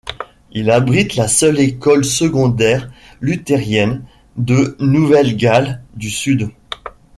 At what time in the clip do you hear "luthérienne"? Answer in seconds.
3.19-4.01